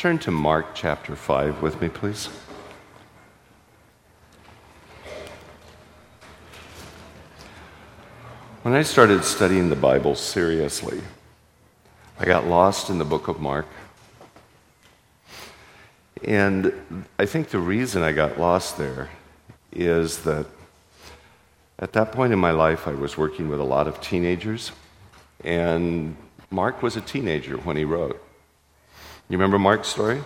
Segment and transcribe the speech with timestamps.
[0.00, 2.30] Turn to Mark chapter 5 with me, please.
[8.62, 11.02] When I started studying the Bible seriously,
[12.18, 13.66] I got lost in the book of Mark.
[16.24, 19.10] And I think the reason I got lost there
[19.70, 20.46] is that
[21.78, 24.72] at that point in my life, I was working with a lot of teenagers,
[25.44, 26.16] and
[26.50, 28.18] Mark was a teenager when he wrote.
[29.30, 30.24] You remember Mark's story?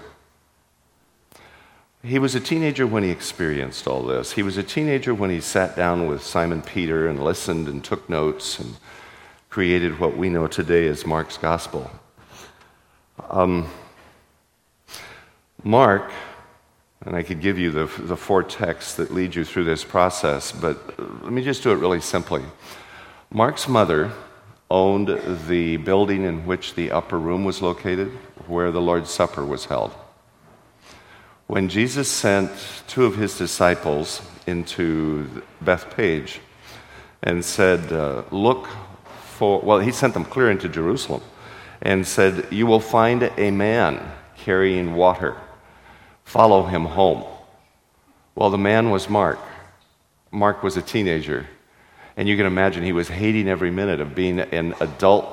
[2.03, 4.33] He was a teenager when he experienced all this.
[4.33, 8.09] He was a teenager when he sat down with Simon Peter and listened and took
[8.09, 8.77] notes and
[9.51, 11.91] created what we know today as Mark's Gospel.
[13.29, 13.69] Um,
[15.63, 16.11] Mark,
[17.05, 20.51] and I could give you the, the four texts that lead you through this process,
[20.51, 22.43] but let me just do it really simply.
[23.31, 24.13] Mark's mother
[24.71, 25.09] owned
[25.49, 28.09] the building in which the upper room was located,
[28.47, 29.93] where the Lord's Supper was held.
[31.47, 32.51] When Jesus sent
[32.87, 36.39] two of his disciples into Bethpage
[37.23, 38.69] and said, uh, Look
[39.25, 41.23] for, well, he sent them clear into Jerusalem
[41.83, 45.37] and said, You will find a man carrying water.
[46.25, 47.25] Follow him home.
[48.35, 49.39] Well, the man was Mark.
[50.31, 51.47] Mark was a teenager.
[52.17, 55.27] And you can imagine he was hating every minute of being an adult,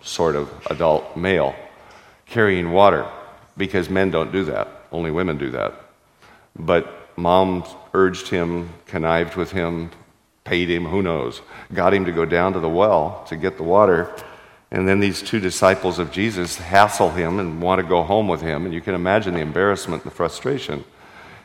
[0.00, 1.54] sort of adult male,
[2.26, 3.08] carrying water,
[3.56, 4.68] because men don't do that.
[4.92, 5.74] Only women do that.
[6.56, 7.64] But mom
[7.94, 9.90] urged him, connived with him,
[10.44, 11.42] paid him, who knows,
[11.72, 14.14] got him to go down to the well to get the water.
[14.70, 18.40] And then these two disciples of Jesus hassle him and want to go home with
[18.40, 18.64] him.
[18.64, 20.84] And you can imagine the embarrassment the frustration.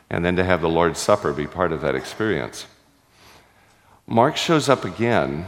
[0.08, 2.66] And then to have the Lord's Supper be part of that experience.
[4.08, 5.46] Mark shows up again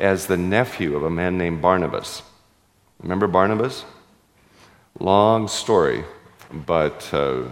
[0.00, 2.22] as the nephew of a man named Barnabas.
[3.00, 3.84] Remember Barnabas?
[4.98, 6.04] Long story.
[6.52, 7.44] But uh,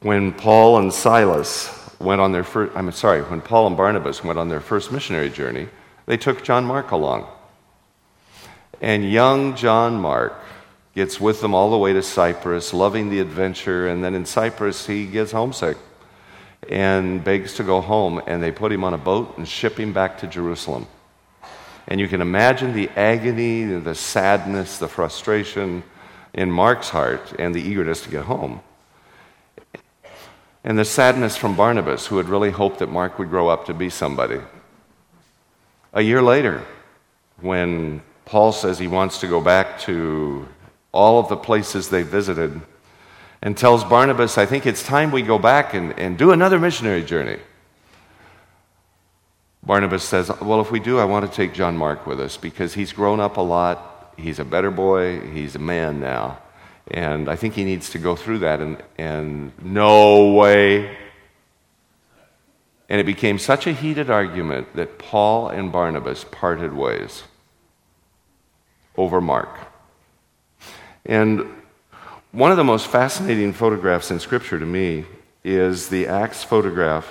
[0.00, 4.40] when Paul and Silas went on their first, I'm sorry, when Paul and Barnabas went
[4.40, 5.68] on their first missionary journey,
[6.06, 7.28] they took John Mark along.
[8.80, 10.34] And young John Mark
[10.96, 14.88] gets with them all the way to Cyprus, loving the adventure, and then in Cyprus
[14.88, 15.76] he gets homesick
[16.70, 19.92] and begs to go home, and they put him on a boat and ship him
[19.92, 20.86] back to Jerusalem.
[21.86, 25.82] And you can imagine the agony, the sadness, the frustration,
[26.32, 28.60] in Mark's heart and the eagerness to get home.
[30.64, 33.74] And the sadness from Barnabas, who had really hoped that Mark would grow up to
[33.74, 34.40] be somebody.
[35.92, 36.62] A year later,
[37.40, 40.48] when Paul says he wants to go back to
[40.90, 42.60] all of the places they visited
[43.44, 47.04] and tells Barnabas, I think it's time we go back and, and do another missionary
[47.04, 47.38] journey.
[49.62, 52.74] Barnabas says, Well, if we do, I want to take John Mark with us because
[52.74, 56.38] he's grown up a lot he's a better boy, he's a man now.
[56.88, 60.96] And I think he needs to go through that and, and no way.
[62.88, 67.22] And it became such a heated argument that Paul and Barnabas parted ways
[68.96, 69.48] over Mark.
[71.06, 71.46] And
[72.34, 75.04] one of the most fascinating photographs in Scripture to me
[75.44, 77.06] is the Acts photograph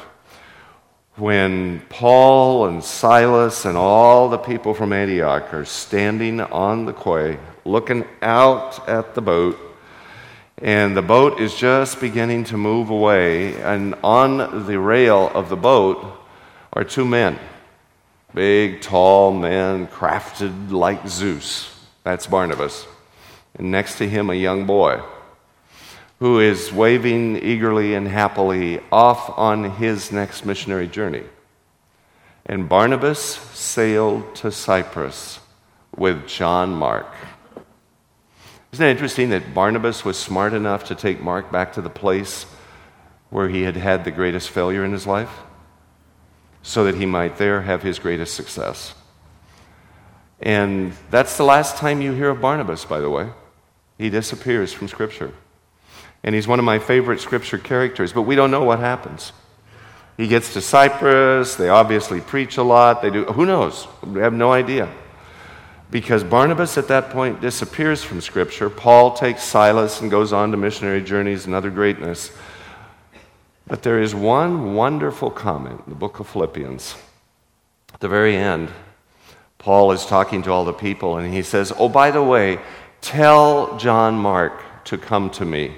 [1.15, 7.39] when Paul and Silas and all the people from Antioch are standing on the quay
[7.63, 9.57] looking out at the boat,
[10.57, 15.55] and the boat is just beginning to move away, and on the rail of the
[15.55, 16.05] boat
[16.73, 17.39] are two men.
[18.33, 21.73] Big, tall men, crafted like Zeus.
[22.03, 22.85] That's Barnabas.
[23.55, 25.01] And next to him, a young boy
[26.19, 31.23] who is waving eagerly and happily off on his next missionary journey.
[32.45, 35.39] And Barnabas sailed to Cyprus
[35.95, 37.07] with John Mark.
[38.71, 42.45] Isn't it interesting that Barnabas was smart enough to take Mark back to the place
[43.29, 45.41] where he had had the greatest failure in his life
[46.61, 48.95] so that he might there have his greatest success?
[50.41, 53.29] And that's the last time you hear of Barnabas, by the way.
[53.97, 55.33] He disappears from Scripture
[56.23, 59.33] and he's one of my favorite scripture characters, but we don't know what happens.
[60.17, 63.87] He gets to Cyprus, they obviously preach a lot, they do, who knows?
[64.03, 64.89] We have no idea.
[65.89, 68.67] Because Barnabas at that point disappears from Scripture.
[68.67, 72.31] Paul takes Silas and goes on to missionary journeys and other greatness.
[73.67, 76.95] But there is one wonderful comment in the book of Philippians.
[77.93, 78.69] At the very end,
[79.59, 82.59] Paul is talking to all the people and he says, Oh, by the way,
[83.01, 85.75] tell John Mark to come to me.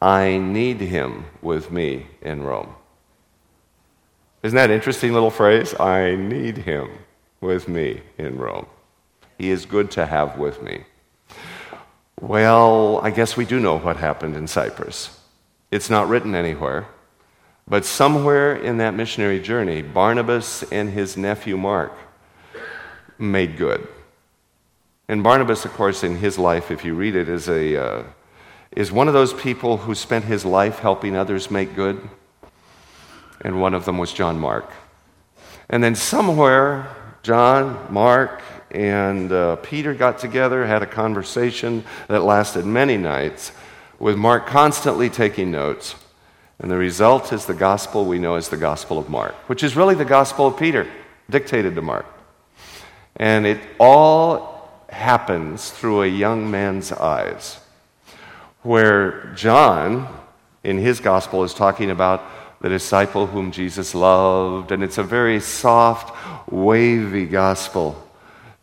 [0.00, 2.74] I need him with me in Rome.
[4.42, 5.74] Isn't that an interesting little phrase?
[5.80, 6.90] I need him
[7.40, 8.66] with me in Rome.
[9.36, 10.84] He is good to have with me.
[12.20, 15.18] Well, I guess we do know what happened in Cyprus.
[15.70, 16.86] It's not written anywhere.
[17.68, 21.92] But somewhere in that missionary journey, Barnabas and his nephew Mark
[23.18, 23.86] made good.
[25.08, 28.02] And Barnabas, of course, in his life, if you read it, is, a, uh,
[28.72, 32.00] is one of those people who spent his life helping others make good.
[33.40, 34.70] And one of them was John Mark.
[35.70, 42.66] And then somewhere, John, Mark, and uh, Peter got together, had a conversation that lasted
[42.66, 43.52] many nights,
[43.98, 45.94] with Mark constantly taking notes.
[46.58, 49.76] And the result is the gospel we know as the Gospel of Mark, which is
[49.76, 50.88] really the Gospel of Peter,
[51.30, 52.06] dictated to Mark.
[53.16, 57.60] And it all happens through a young man's eyes,
[58.68, 60.06] where John,
[60.62, 62.22] in his Gospel, is talking about
[62.60, 66.14] the disciple whom Jesus loved, and it's a very soft,
[66.52, 67.96] wavy Gospel.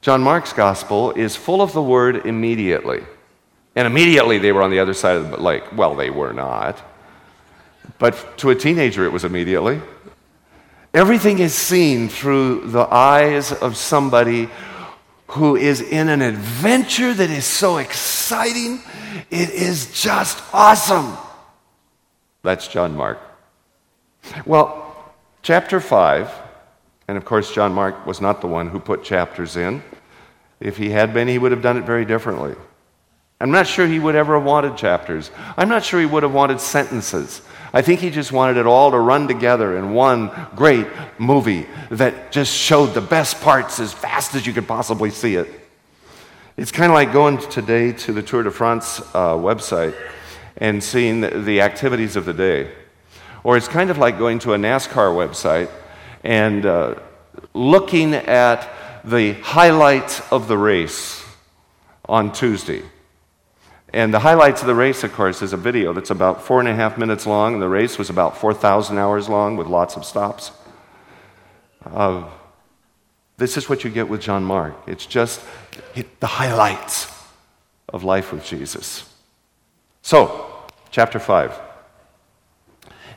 [0.01, 3.01] John Mark's Gospel is full of the word immediately.
[3.75, 5.63] And immediately they were on the other side of the lake.
[5.75, 6.79] Well, they were not.
[7.97, 9.81] But to a teenager, it was immediately.
[10.93, 14.51] Everything is seen through the eyes of somebody
[15.27, 18.81] who is in an adventure that is so exciting,
[19.31, 21.17] it is just awesome.
[22.43, 23.19] That's John Mark.
[24.45, 26.31] Well, chapter 5,
[27.07, 29.83] and of course, John Mark was not the one who put chapters in.
[30.59, 32.55] If he had been, he would have done it very differently.
[33.41, 35.29] I'm not sure he would ever have wanted chapters.
[35.57, 37.41] I'm not sure he would have wanted sentences.
[37.75, 40.87] I think he just wanted it all to run together in one great
[41.19, 45.49] movie that just showed the best parts as fast as you could possibly see it.
[46.55, 49.93] It's kind of like going today to the Tour de France uh, website
[50.55, 52.71] and seeing the, activities of the day.
[53.43, 55.69] Or it's kind of like going to a NASCAR website
[56.23, 56.95] and uh,
[57.53, 58.69] looking at
[59.03, 61.25] the highlights of the race
[62.07, 62.83] on Tuesday.
[63.95, 66.67] And the highlights of the race, of course, is a video that's about four and
[66.67, 67.61] a half minutes long.
[67.61, 70.51] The race was about 4,000 hours long with lots of stops.
[71.85, 72.29] Uh,
[73.37, 74.75] this is what you get with John Mark.
[74.85, 75.39] It's just
[76.19, 77.09] the highlights
[77.87, 79.09] of life with Jesus.
[80.01, 81.57] So, chapter 5.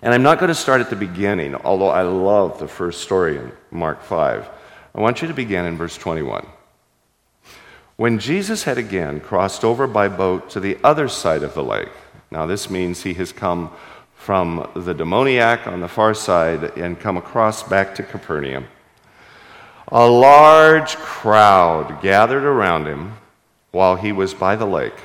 [0.01, 3.37] And I'm not going to start at the beginning, although I love the first story
[3.37, 4.49] in Mark 5.
[4.95, 6.47] I want you to begin in verse 21.
[7.99, 11.91] When Jesus had again crossed over by boat to the other side of the lake,
[12.31, 13.73] now this means he has come
[14.15, 18.69] from the demoniac on the far side and come across back to Capernaum.
[19.89, 23.15] A large crowd gathered around him
[23.73, 25.01] while he was by the lake.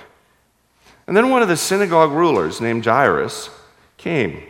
[1.07, 3.50] And then one of the synagogue rulers, named Jairus,
[3.98, 4.44] came.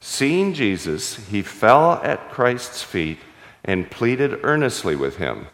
[0.00, 3.18] Seeing Jesus, he fell at Christ's feet
[3.62, 5.48] and pleaded earnestly with him.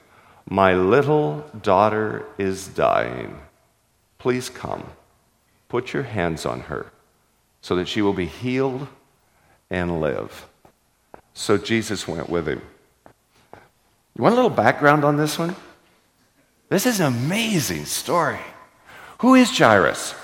[0.48, 3.38] My little daughter is dying.
[4.18, 4.84] Please come.
[5.68, 6.92] Put your hands on her
[7.60, 8.86] so that she will be healed
[9.70, 10.46] and live.
[11.34, 12.60] So Jesus went with him.
[14.14, 15.56] You want a little background on this one?
[16.68, 18.40] This is an amazing story.
[19.20, 20.14] Who is Jairus?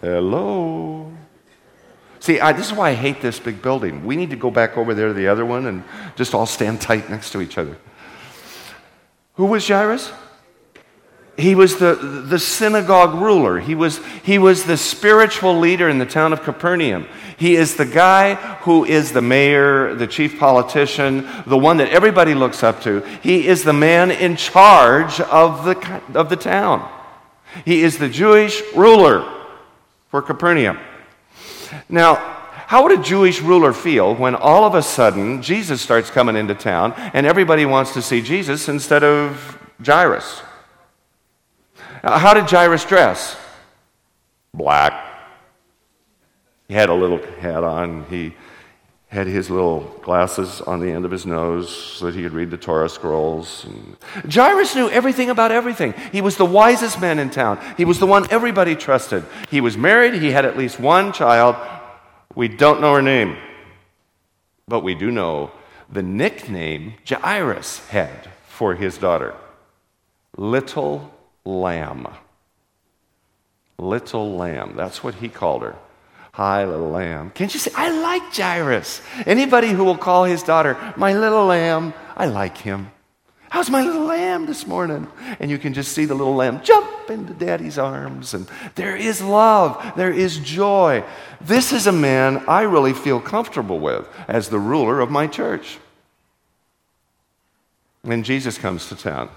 [0.00, 1.12] Hello.
[2.26, 4.04] See, I, this is why I hate this big building.
[4.04, 5.84] We need to go back over there to the other one and
[6.16, 7.76] just all stand tight next to each other.
[9.34, 10.10] Who was Jairus?
[11.36, 13.60] He was the, the synagogue ruler.
[13.60, 17.06] He was, he was the spiritual leader in the town of Capernaum.
[17.36, 22.34] He is the guy who is the mayor, the chief politician, the one that everybody
[22.34, 23.02] looks up to.
[23.22, 26.90] He is the man in charge of the, of the town.
[27.64, 29.32] He is the Jewish ruler
[30.10, 30.80] for Capernaum.
[31.88, 32.16] Now,
[32.66, 36.54] how would a Jewish ruler feel when all of a sudden Jesus starts coming into
[36.54, 40.42] town and everybody wants to see Jesus instead of Jairus?
[42.02, 43.36] How did Jairus dress?
[44.52, 45.04] Black.
[46.68, 48.04] He had a little hat on.
[48.10, 48.34] He
[49.08, 52.50] had his little glasses on the end of his nose so that he could read
[52.50, 53.64] the Torah scrolls.
[54.28, 55.94] Jairus knew everything about everything.
[56.10, 57.60] He was the wisest man in town.
[57.76, 59.24] He was the one everybody trusted.
[59.48, 61.56] He was married, he had at least one child.
[62.34, 63.36] We don't know her name,
[64.66, 65.52] but we do know
[65.88, 69.34] the nickname Jairus had for his daughter
[70.36, 72.08] Little Lamb.
[73.78, 74.74] Little Lamb.
[74.76, 75.76] That's what he called her.
[76.36, 77.30] Hi, little lamb.
[77.30, 79.00] Can't you say, I like Jairus?
[79.24, 82.90] Anybody who will call his daughter, my little lamb, I like him.
[83.48, 85.08] How's my little lamb this morning?
[85.40, 88.34] And you can just see the little lamb jump into daddy's arms.
[88.34, 91.04] And there is love, there is joy.
[91.40, 95.78] This is a man I really feel comfortable with as the ruler of my church.
[98.04, 99.30] And Jesus comes to town.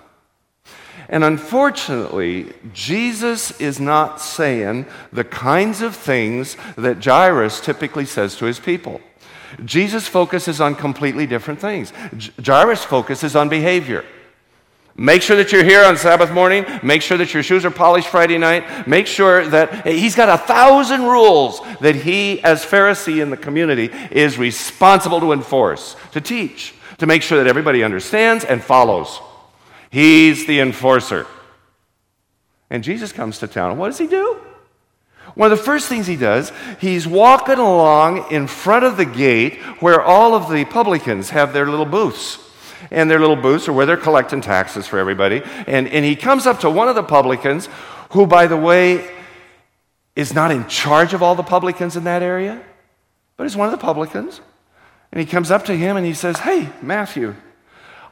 [1.10, 8.46] And unfortunately, Jesus is not saying the kinds of things that Jairus typically says to
[8.46, 9.01] his people.
[9.66, 11.92] Jesus focuses on completely different things.
[12.46, 14.06] Jairus focuses on behavior.
[14.96, 16.66] Make sure that you're here on Sabbath morning.
[16.84, 18.88] Make sure that your shoes are polished Friday night.
[18.88, 23.38] Make sure that eh, he's got a thousand rules that he, as Pharisee in the
[23.38, 29.22] community, is responsible to enforce, to teach, to make sure that everybody understands and follows.
[29.89, 31.25] He's the enforcer.
[32.69, 33.77] And Jesus comes to town.
[33.77, 34.39] What does he do?
[35.36, 39.58] One of the first things he does, he's walking along in front of the gate
[39.79, 42.39] where all of the publicans have their little booths.
[42.91, 45.41] And their little booths are where they're collecting taxes for everybody.
[45.67, 47.67] And, and he comes up to one of the publicans,
[48.12, 49.10] who, by the way,
[50.15, 52.62] is not in charge of all the publicans in that area,
[53.38, 54.41] but is one of the publicans.
[55.12, 57.36] And he comes up to him and he says, Hey, Matthew,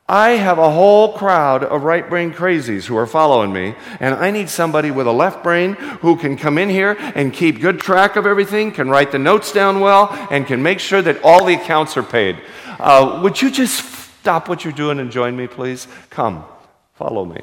[0.09, 4.31] I have a whole crowd of right brain crazies who are following me, and I
[4.31, 8.15] need somebody with a left brain who can come in here and keep good track
[8.15, 11.55] of everything, can write the notes down well, and can make sure that all the
[11.55, 12.37] accounts are paid.
[12.79, 13.83] Uh, would you just
[14.21, 15.89] stop what you're doing and join me, please?
[16.09, 16.45] Come,
[16.93, 17.41] follow me.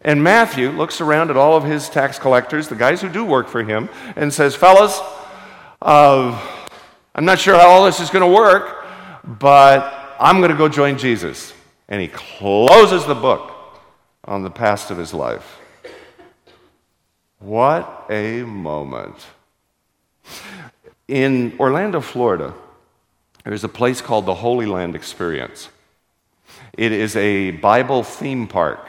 [0.00, 3.46] And Matthew looks around at all of his tax collectors, the guys who do work
[3.46, 4.98] for him, and says, Fellas,
[5.80, 6.36] uh,
[7.14, 8.84] I'm not sure how all this is going to work,
[9.22, 11.52] but I'm going to go join Jesus.
[11.88, 13.52] And he closes the book
[14.24, 15.58] on the past of his life.
[17.40, 19.16] What a moment.
[21.08, 22.54] In Orlando, Florida,
[23.44, 25.68] there's a place called the Holy Land Experience.
[26.78, 28.86] It is a Bible theme park.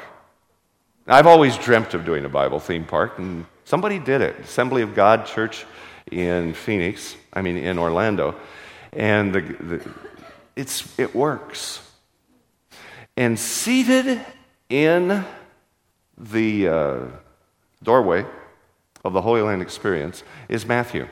[1.07, 4.39] I've always dreamt of doing a Bible theme park, and somebody did it.
[4.41, 5.65] Assembly of God Church
[6.11, 8.35] in Phoenix, I mean, in Orlando.
[8.93, 9.89] And the, the
[10.55, 11.81] it's, it works.
[13.15, 14.21] And seated
[14.69, 15.23] in
[16.17, 16.99] the uh,
[17.83, 18.25] doorway
[19.03, 21.07] of the Holy Land experience is Matthew,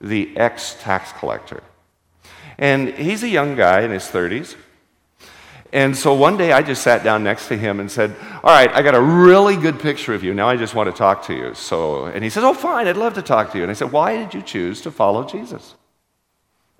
[0.00, 1.62] the ex tax collector.
[2.58, 4.56] And he's a young guy in his 30s.
[5.72, 8.70] And so one day I just sat down next to him and said, All right,
[8.72, 10.32] I got a really good picture of you.
[10.32, 11.54] Now I just want to talk to you.
[11.54, 13.64] So, and he says, Oh, fine, I'd love to talk to you.
[13.64, 15.74] And I said, Why did you choose to follow Jesus?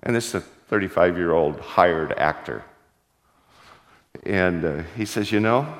[0.01, 2.63] And this is 35 year old hired actor.
[4.23, 5.77] And uh, he says, You know,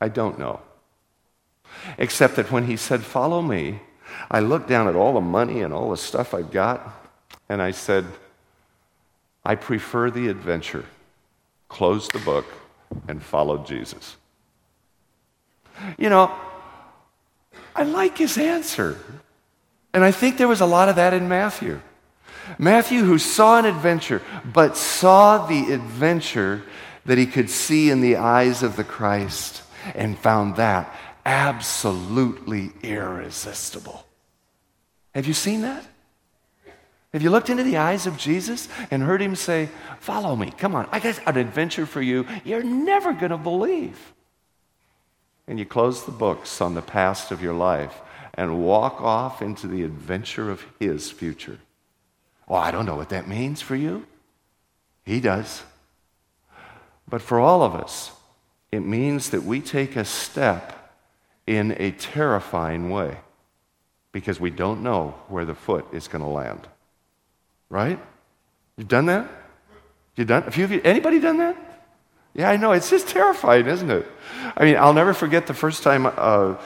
[0.00, 0.60] I don't know.
[1.98, 3.80] Except that when he said, Follow me,
[4.30, 6.80] I looked down at all the money and all the stuff I've got,
[7.48, 8.06] and I said,
[9.44, 10.84] I prefer the adventure.
[11.68, 12.46] Closed the book
[13.08, 14.16] and followed Jesus.
[15.98, 16.34] You know,
[17.74, 18.98] I like his answer.
[19.94, 21.80] And I think there was a lot of that in Matthew.
[22.58, 26.62] Matthew, who saw an adventure, but saw the adventure
[27.04, 29.62] that he could see in the eyes of the Christ
[29.94, 30.94] and found that
[31.24, 34.06] absolutely irresistible.
[35.14, 35.84] Have you seen that?
[37.12, 39.68] Have you looked into the eyes of Jesus and heard him say,
[40.00, 44.12] Follow me, come on, I got an adventure for you you're never going to believe?
[45.46, 48.00] And you close the books on the past of your life
[48.34, 51.58] and walk off into the adventure of his future.
[52.52, 54.04] Well, I don't know what that means for you.
[55.06, 55.62] He does.
[57.08, 58.12] But for all of us,
[58.70, 60.94] it means that we take a step
[61.46, 63.16] in a terrifying way
[64.12, 66.68] because we don't know where the foot is going to land.
[67.70, 67.98] Right?
[68.76, 69.30] You've done that?
[70.16, 70.42] You done?
[70.42, 70.78] Of you?
[70.84, 71.56] Anybody done that?
[72.34, 72.72] Yeah, I know.
[72.72, 74.06] It's just terrifying, isn't it?
[74.58, 76.56] I mean, I'll never forget the first time uh,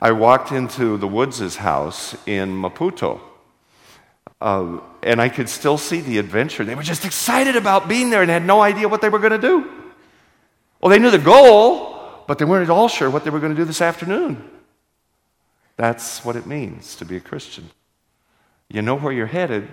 [0.00, 3.20] I walked into the Woods' house in Maputo.
[4.40, 6.64] Uh, and I could still see the adventure.
[6.64, 9.32] They were just excited about being there and had no idea what they were going
[9.32, 9.70] to do.
[10.80, 13.54] Well, they knew the goal, but they weren't at all sure what they were going
[13.54, 14.48] to do this afternoon.
[15.76, 17.70] That's what it means to be a Christian.
[18.68, 19.68] You know where you're headed,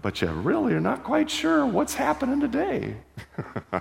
[0.00, 2.96] but you really are not quite sure what's happening today.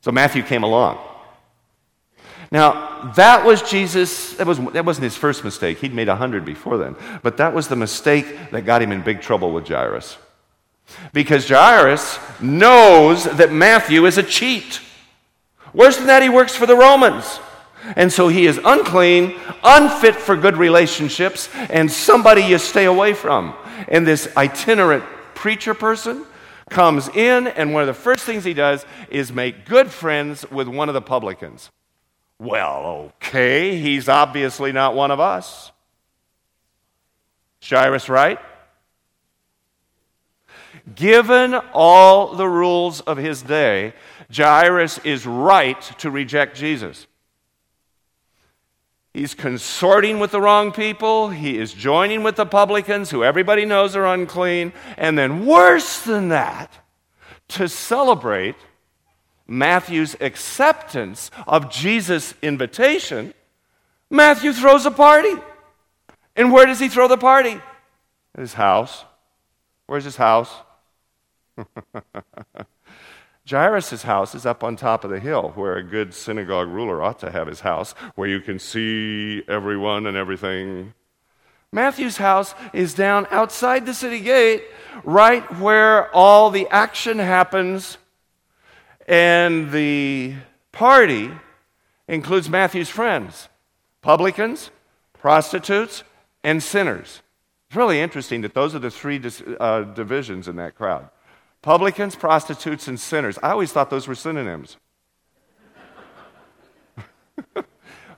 [0.00, 0.98] so Matthew came along.
[2.50, 5.78] Now, that was Jesus, that, was, that wasn't his first mistake.
[5.78, 6.96] He'd made a hundred before then.
[7.22, 10.16] But that was the mistake that got him in big trouble with Jairus.
[11.12, 14.80] Because Jairus knows that Matthew is a cheat.
[15.72, 17.40] Worse than that, he works for the Romans.
[17.96, 23.54] And so he is unclean, unfit for good relationships, and somebody you stay away from.
[23.88, 26.24] And this itinerant preacher person
[26.70, 30.68] comes in, and one of the first things he does is make good friends with
[30.68, 31.70] one of the publicans.
[32.38, 35.72] Well, okay, he's obviously not one of us.
[37.62, 38.38] Jairus right?
[40.94, 43.94] Given all the rules of his day,
[44.34, 47.06] Jairus is right to reject Jesus.
[49.14, 51.30] He's consorting with the wrong people.
[51.30, 54.72] He is joining with the publicans, who everybody knows are unclean.
[54.98, 56.72] And then, worse than that,
[57.48, 58.56] to celebrate
[59.46, 63.34] Matthew's acceptance of Jesus' invitation,
[64.10, 65.34] Matthew throws a party.
[66.36, 67.60] And where does he throw the party?
[68.36, 69.04] His house.
[69.86, 70.52] Where's his house?
[73.48, 77.18] Jairus' house is up on top of the hill, where a good synagogue ruler ought
[77.18, 80.94] to have his house, where you can see everyone and everything.
[81.70, 84.64] Matthew's house is down outside the city gate,
[85.04, 87.98] right where all the action happens,
[89.06, 90.34] and the
[90.72, 91.30] party
[92.08, 93.48] includes Matthew's friends
[94.02, 94.70] publicans,
[95.14, 96.04] prostitutes,
[96.42, 97.22] and sinners.
[97.68, 99.20] It's really interesting that those are the three
[99.58, 101.08] uh, divisions in that crowd.
[101.62, 103.38] Publicans, prostitutes, and sinners.
[103.42, 104.76] I always thought those were synonyms.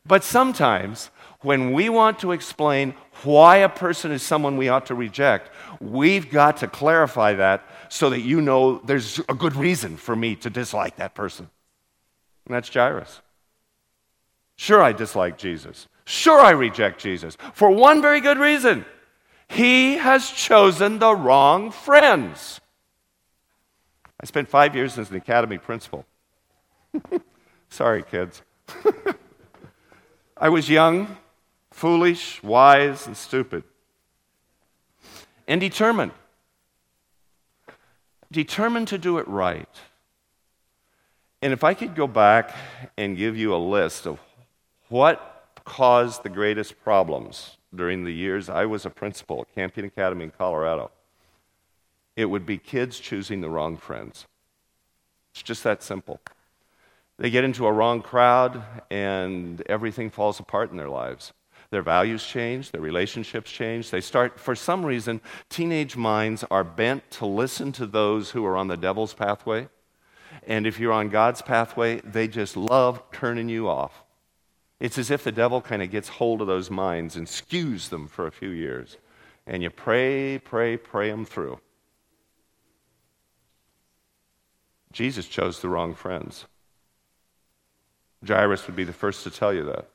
[0.05, 1.11] but sometimes,
[1.43, 5.51] when we want to explain why a person is someone we ought to reject,
[5.81, 10.37] we've got to clarify that so that you know there's a good reason for me
[10.37, 11.49] to dislike that person.
[12.47, 13.21] And that's Jairus.
[14.57, 15.89] Sure, I dislike Jesus.
[16.05, 17.37] Sure, I reject Jesus.
[17.53, 18.85] For one very good reason
[19.49, 22.61] he has chosen the wrong friends.
[24.21, 26.05] I spent five years as an academy principal.
[27.69, 28.43] Sorry, kids.
[30.37, 31.17] I was young,
[31.71, 33.63] foolish, wise, and stupid,
[35.47, 36.13] and determined.
[38.31, 39.69] Determined to do it right.
[41.43, 42.55] And if I could go back
[42.97, 44.19] and give you a list of
[44.89, 50.25] what caused the greatest problems during the years I was a principal at Campion Academy
[50.25, 50.91] in Colorado,
[52.17, 54.27] it would be kids choosing the wrong friends.
[55.33, 56.21] It's just that simple.
[57.19, 61.33] They get into a wrong crowd and everything falls apart in their lives.
[61.71, 63.91] Their values change, their relationships change.
[63.91, 68.57] They start, for some reason, teenage minds are bent to listen to those who are
[68.57, 69.69] on the devil's pathway.
[70.47, 74.05] And if you're on God's pathway, they just love turning you off.
[74.79, 78.07] It's as if the devil kind of gets hold of those minds and skews them
[78.07, 78.97] for a few years.
[79.47, 81.59] And you pray, pray, pray them through.
[84.93, 86.47] Jesus chose the wrong friends.
[88.27, 89.89] Jairus would be the first to tell you that.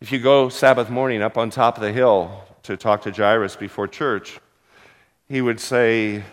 [0.00, 3.56] If you go Sabbath morning up on top of the hill to talk to Jairus
[3.56, 4.40] before church,
[5.28, 6.24] he would say,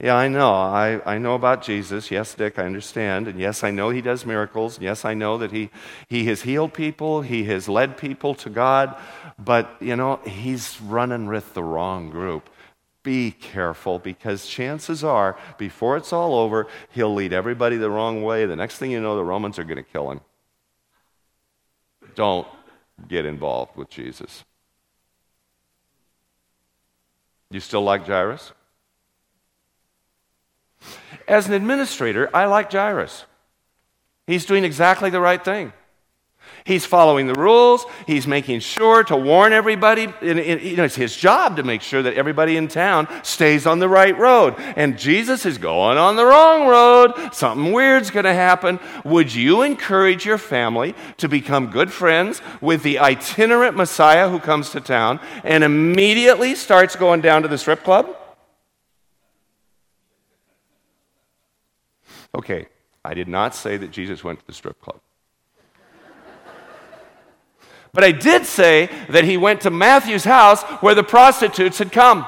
[0.00, 0.52] Yeah, I know.
[0.52, 2.10] I, I know about Jesus.
[2.10, 3.28] Yes, Dick, I understand.
[3.28, 4.80] And yes, I know he does miracles.
[4.80, 5.70] Yes, I know that he,
[6.08, 8.96] he has healed people, he has led people to God.
[9.38, 12.50] But, you know, he's running with the wrong group
[13.08, 18.44] be careful because chances are, before it's all over, he'll lead everybody the wrong way.
[18.44, 20.20] The next thing you know, the Romans are going to kill him.
[22.14, 22.46] Don't
[23.06, 24.44] get involved with Jesus.
[27.50, 28.52] You still like Jairus?
[31.26, 33.24] As an administrator, I like Jairus.
[34.26, 35.72] He's doing exactly the right thing.
[36.64, 37.86] He's following the rules.
[38.06, 40.12] He's making sure to warn everybody.
[40.20, 43.78] And, you know, it's his job to make sure that everybody in town stays on
[43.78, 44.54] the right road.
[44.76, 47.32] And Jesus is going on the wrong road.
[47.32, 48.80] Something weird's going to happen.
[49.04, 54.70] Would you encourage your family to become good friends with the itinerant Messiah who comes
[54.70, 58.14] to town and immediately starts going down to the strip club?
[62.34, 62.66] Okay,
[63.04, 65.00] I did not say that Jesus went to the strip club.
[67.98, 72.24] But I did say that he went to Matthew's house where the prostitutes had come.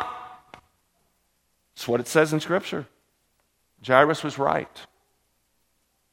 [1.77, 2.89] That's what it says in Scripture.
[3.87, 4.81] Jairus was right,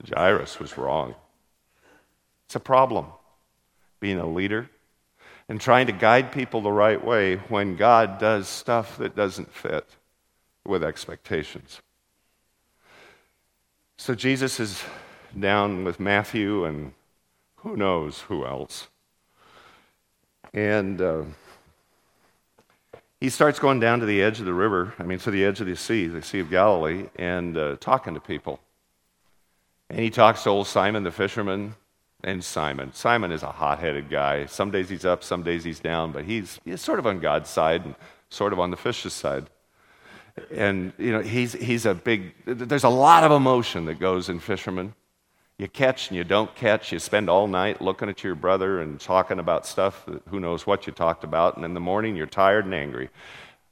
[0.07, 1.15] Jairus was wrong.
[2.45, 3.07] It's a problem
[3.99, 4.69] being a leader
[5.49, 9.87] and trying to guide people the right way when God does stuff that doesn't fit
[10.67, 11.81] with expectations.
[13.97, 14.83] So Jesus is
[15.39, 16.93] down with Matthew and
[17.61, 18.89] who knows who else.
[20.57, 21.21] And uh,
[23.21, 25.61] he starts going down to the edge of the river, I mean, to the edge
[25.61, 28.59] of the sea, the Sea of Galilee, and uh, talking to people.
[29.91, 31.75] And he talks to old Simon the fisherman
[32.23, 32.91] and Simon.
[32.91, 34.47] Simon is a hot headed guy.
[34.47, 37.51] Some days he's up, some days he's down, but he's, he's sort of on God's
[37.51, 37.93] side and
[38.31, 39.45] sort of on the fish's side.
[40.51, 44.39] And, you know, he's, he's a big, there's a lot of emotion that goes in
[44.39, 44.95] fishermen.
[45.59, 46.91] You catch and you don't catch.
[46.91, 50.85] You spend all night looking at your brother and talking about stuff who knows what
[50.85, 51.55] you talked about.
[51.55, 53.09] And in the morning, you're tired and angry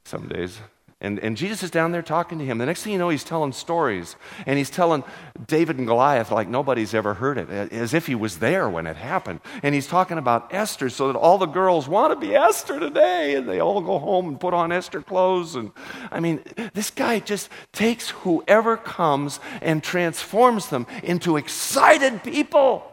[0.04, 0.58] some days.
[0.98, 2.56] And, and Jesus is down there talking to him.
[2.56, 4.16] The next thing you know, he's telling stories.
[4.46, 5.04] And he's telling
[5.46, 8.96] David and Goliath like nobody's ever heard it, as if he was there when it
[8.96, 9.40] happened.
[9.62, 13.34] And he's talking about Esther so that all the girls want to be Esther today.
[13.34, 15.54] And they all go home and put on Esther clothes.
[15.54, 15.70] And
[16.10, 22.90] I mean, this guy just takes whoever comes and transforms them into excited people.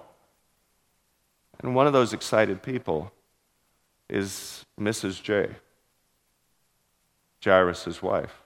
[1.62, 3.14] And one of those excited people
[4.10, 5.24] is Mrs.
[5.24, 5.56] J.
[7.44, 8.42] Jairus' wife.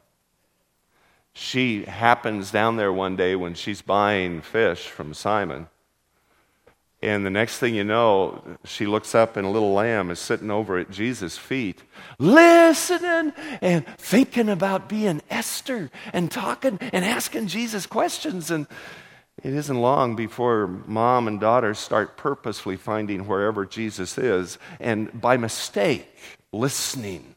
[1.33, 5.67] She happens down there one day when she's buying fish from Simon.
[6.99, 10.49] And the next thing you know, she looks up and a little lamb is sitting
[10.49, 11.83] over at Jesus' feet,
[12.17, 18.49] listening and thinking about being Esther and talking and asking Jesus questions.
[18.49, 18.65] And
[19.43, 25.37] it isn't long before mom and daughter start purposefully finding wherever Jesus is and by
[25.37, 26.07] mistake
[26.51, 27.35] listening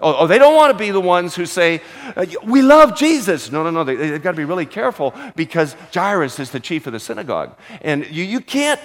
[0.00, 1.82] Oh, oh, they don't want to be the ones who say,
[2.16, 3.52] uh, We love Jesus.
[3.52, 3.84] No, no, no.
[3.84, 7.56] They, have got to be really careful because Jairus is the chief of the synagogue.
[7.82, 8.80] And you, you can't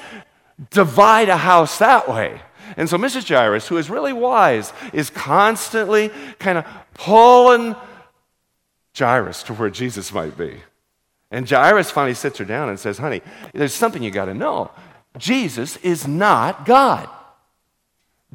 [0.71, 2.41] divide a house that way.
[2.77, 3.27] And so Mrs.
[3.29, 7.75] Jairus, who is really wise, is constantly kind of pulling
[8.97, 10.61] Jairus to where Jesus might be.
[11.31, 13.21] And Jairus finally sits her down and says, Honey,
[13.53, 14.71] there's something you got to know.
[15.17, 17.09] Jesus is not God.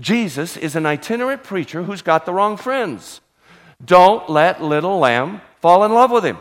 [0.01, 3.21] Jesus is an itinerant preacher who's got the wrong friends.
[3.85, 6.39] Don't let little lamb fall in love with him.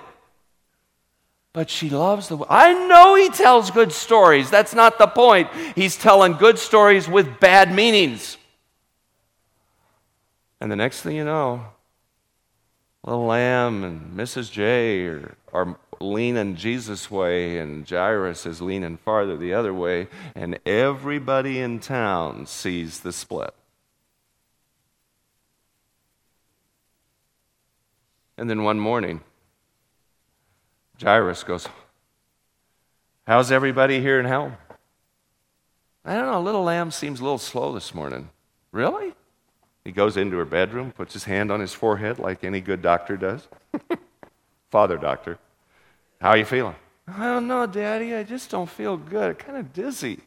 [1.51, 2.37] But she loves the.
[2.49, 4.49] I know he tells good stories.
[4.49, 5.49] That's not the point.
[5.75, 8.37] He's telling good stories with bad meanings.
[10.61, 11.65] And the next thing you know,
[13.03, 14.51] little lamb and Mrs.
[14.51, 20.59] J are, are leaning Jesus' way, and Jairus is leaning farther the other way, and
[20.65, 23.53] everybody in town sees the split.
[28.37, 29.21] And then one morning,
[31.01, 31.67] Jairus goes,
[33.27, 34.57] How's everybody here in hell?
[36.05, 38.29] I don't know, little lamb seems a little slow this morning.
[38.71, 39.13] Really?
[39.83, 43.17] He goes into her bedroom, puts his hand on his forehead like any good doctor
[43.17, 43.47] does.
[44.69, 45.37] Father doctor.
[46.21, 46.75] How are you feeling?
[47.07, 48.13] I don't know, Daddy.
[48.13, 49.29] I just don't feel good.
[49.29, 50.19] I'm Kind of dizzy.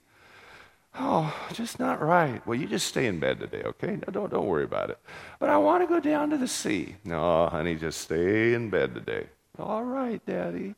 [0.95, 2.47] Oh, just not right.
[2.47, 3.97] Well, you just stay in bed today, okay?
[3.97, 4.99] No, don't, don't worry about it.
[5.39, 6.97] But I want to go down to the sea.
[7.05, 9.27] No, honey, just stay in bed today.
[9.59, 10.75] All right, Daddy.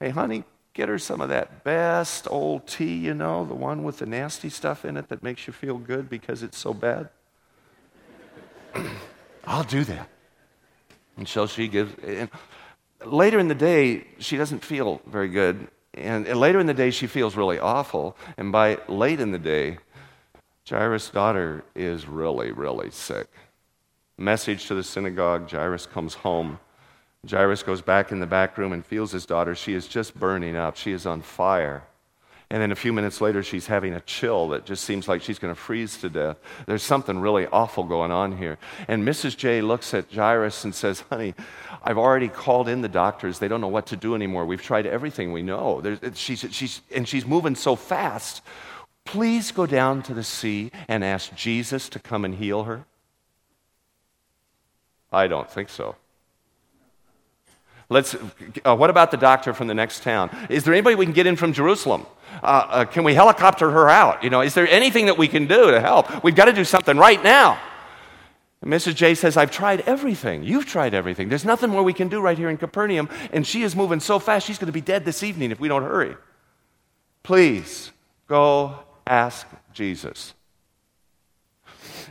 [0.00, 3.98] Hey, honey, get her some of that best old tea, you know, the one with
[3.98, 7.10] the nasty stuff in it that makes you feel good because it's so bad.
[9.44, 10.08] I'll do that.
[11.16, 11.92] And so she gives.
[12.04, 12.30] And
[13.04, 15.68] later in the day, she doesn't feel very good.
[15.94, 18.16] And, later in the day, she feels really awful.
[18.36, 19.78] And by late in the day,
[20.68, 23.28] Jairus' daughter is really, really sick.
[24.16, 26.60] Message to the synagogue Jairus comes home.
[27.28, 29.54] Jairus goes back in the back room and feels his daughter.
[29.54, 31.82] She is just burning up, she is on fire.
[32.52, 35.38] And then a few minutes later, she's having a chill that just seems like she's
[35.38, 36.36] going to freeze to death.
[36.66, 38.58] There's something really awful going on here.
[38.88, 39.36] And Mrs.
[39.36, 41.34] J looks at Jairus and says, Honey,
[41.84, 43.38] I've already called in the doctors.
[43.38, 44.46] They don't know what to do anymore.
[44.46, 45.80] We've tried everything we know.
[46.14, 48.42] she's, she's, and she's moving so fast.
[49.04, 52.84] Please go down to the sea and ask Jesus to come and heal her.
[55.12, 55.94] I don't think so.
[57.90, 58.14] Let's,
[58.64, 60.30] uh, what about the doctor from the next town?
[60.48, 62.06] Is there anybody we can get in from Jerusalem?
[62.40, 64.22] Uh, uh, can we helicopter her out?
[64.22, 66.22] You know, is there anything that we can do to help?
[66.22, 67.60] We've got to do something right now.
[68.62, 68.94] And Mrs.
[68.94, 70.44] J says, I've tried everything.
[70.44, 71.28] You've tried everything.
[71.28, 73.08] There's nothing more we can do right here in Capernaum.
[73.32, 75.66] And she is moving so fast, she's going to be dead this evening if we
[75.66, 76.14] don't hurry.
[77.24, 77.90] Please
[78.28, 80.34] go ask Jesus.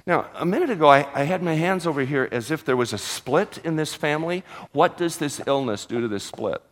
[0.10, 2.94] Now, a minute ago, I, I, had my hands over here as if there was
[2.94, 4.44] a split in this family.
[4.72, 6.64] What does this illness do to this split?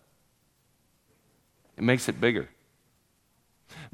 [1.78, 2.50] It makes it bigger.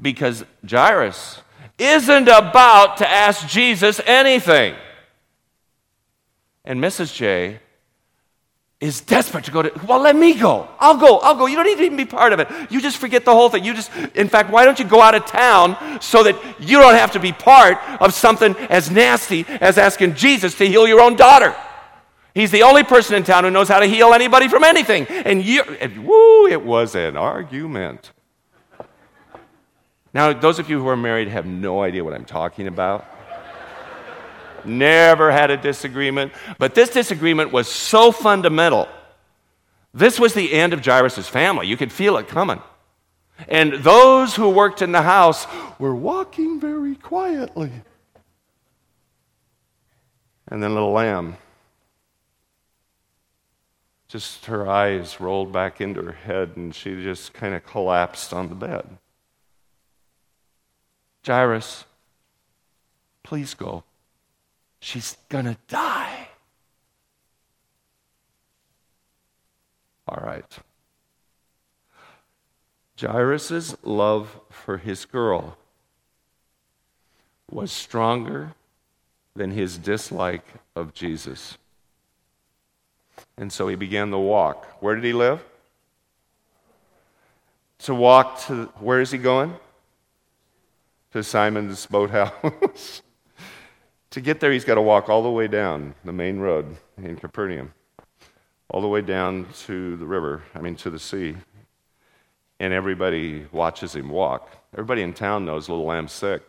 [0.00, 1.42] Because Jairus
[1.76, 4.76] isn't about to ask Jesus anything.
[6.64, 7.14] And Mrs.
[7.14, 7.60] J
[8.84, 10.68] is desperate to go to, well, let me go.
[10.78, 11.18] I'll go.
[11.20, 11.46] I'll go.
[11.46, 12.48] You don't need to even be part of it.
[12.70, 13.64] You just forget the whole thing.
[13.64, 16.94] You just, in fact, why don't you go out of town so that you don't
[16.94, 21.16] have to be part of something as nasty as asking Jesus to heal your own
[21.16, 21.56] daughter?
[22.34, 25.06] He's the only person in town who knows how to heal anybody from anything.
[25.06, 28.12] And you, and, woo, it was an argument.
[30.12, 33.06] Now, those of you who are married have no idea what I'm talking about.
[34.66, 36.32] Never had a disagreement.
[36.58, 38.88] But this disagreement was so fundamental.
[39.92, 41.66] This was the end of Jairus' family.
[41.66, 42.60] You could feel it coming.
[43.48, 45.46] And those who worked in the house
[45.78, 47.70] were walking very quietly.
[50.48, 51.36] And then little lamb
[54.14, 58.48] just her eyes rolled back into her head and she just kind of collapsed on
[58.48, 58.86] the bed.
[61.26, 61.84] Jairus,
[63.24, 63.82] please go.
[64.84, 66.28] She's going to die.
[70.06, 70.58] All right.
[73.00, 75.56] Jairus' love for his girl
[77.50, 78.52] was stronger
[79.34, 81.56] than his dislike of Jesus.
[83.38, 84.66] And so he began the walk.
[84.82, 85.42] Where did he live?
[87.78, 89.54] To walk to, where is he going?
[91.12, 93.00] To Simon's boathouse.
[94.14, 97.16] to get there, he's got to walk all the way down the main road in
[97.16, 97.74] Capernaum,
[98.70, 101.34] all the way down to the river, I mean, to the sea.
[102.60, 104.56] And everybody watches him walk.
[104.72, 106.42] Everybody in town knows little lamb's sick.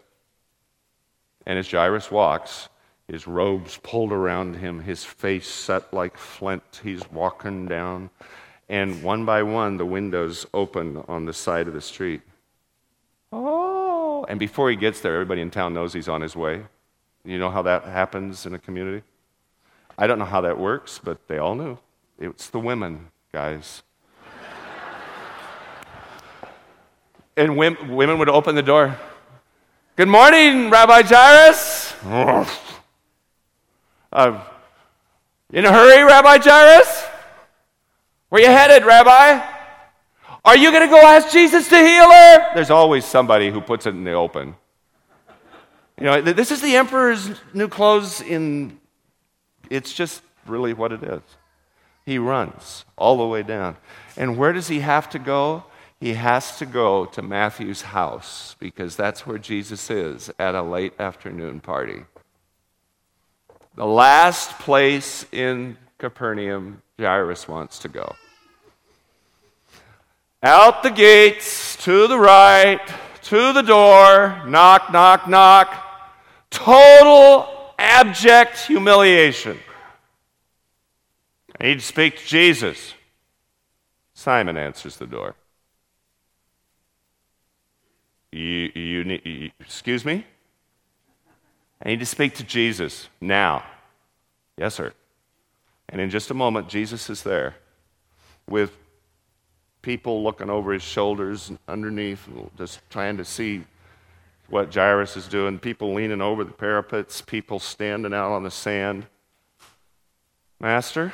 [1.48, 2.70] And as Jairus walks,
[3.08, 6.82] his robes pulled around him, his face set like flint.
[6.84, 8.12] He's walking down.
[8.70, 12.22] And one by one, the windows open on the side of the street.
[13.32, 14.24] Oh!
[14.30, 16.62] And before he gets there, everybody in town knows he's on his way.
[17.26, 19.04] You know how that happens in a community?
[19.98, 21.80] I don't know how that works, but they all knew.
[22.20, 23.82] It's the women, guys.
[27.38, 28.96] and women would open the door.
[29.96, 31.96] Good morning, Rabbi Jairus.
[34.14, 34.40] Uh,
[35.52, 37.06] in a hurry, Rabbi Jairus?
[38.30, 39.46] Where you headed, Rabbi?
[40.46, 42.54] Are you going to go ask Jesus to heal her?
[42.56, 44.56] There's always somebody who puts it in the open.
[46.00, 48.80] You know, this is the emperor's new clothes in
[49.70, 51.22] it's just really what it is.
[52.06, 53.78] He runs all the way down.
[54.16, 55.64] And where does he have to go?
[56.00, 60.94] He has to go to Matthew's house because that's where Jesus is at a late
[61.00, 62.04] afternoon party.
[63.76, 68.16] The last place in Capernaum Jairus wants to go.
[70.44, 72.80] Out the gates, to the right,
[73.24, 75.85] to the door, knock, knock, knock.
[76.56, 79.60] Total abject humiliation.
[81.60, 82.94] I need to speak to Jesus.
[84.14, 85.36] Simon answers the door.
[88.32, 90.26] You, you need, you, excuse me?
[91.84, 93.64] I need to speak to Jesus now.
[94.58, 94.94] Yes, sir.
[95.90, 97.56] And in just a moment, Jesus is there
[98.50, 98.72] with
[99.82, 103.66] people looking over his shoulders and underneath, just trying to see
[104.50, 105.60] what Jairus is doing.
[105.60, 109.08] People leaning over the parapets, people standing out on the sand.
[110.60, 111.14] Master?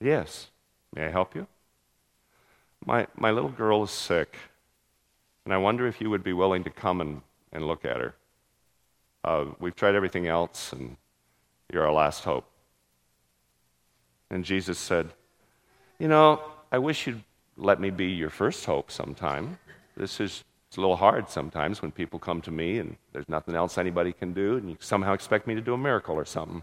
[0.00, 0.48] Yes.
[0.94, 1.46] May I help you?
[2.84, 4.36] My, my little girl is sick,
[5.44, 8.14] and I wonder if you would be willing to come and, and look at her.
[9.24, 10.96] Uh, we've tried everything else, and
[11.72, 12.48] you're our last hope.
[14.30, 15.10] And Jesus said,
[15.98, 17.22] You know, I wish you'd
[17.56, 19.58] let me be your first hope sometime.
[19.96, 20.44] This is
[20.76, 24.12] it's a little hard sometimes when people come to me and there's nothing else anybody
[24.12, 26.62] can do, and you somehow expect me to do a miracle or something.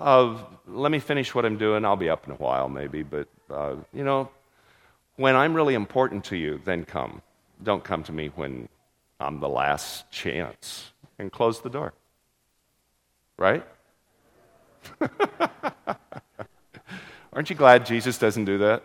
[0.00, 1.84] Uh, let me finish what I'm doing.
[1.84, 4.30] I'll be up in a while, maybe, but uh, you know,
[5.14, 7.22] when I'm really important to you, then come.
[7.62, 8.68] Don't come to me when
[9.20, 10.90] I'm the last chance
[11.20, 11.92] and close the door.
[13.36, 13.64] Right?
[17.32, 18.82] Aren't you glad Jesus doesn't do that?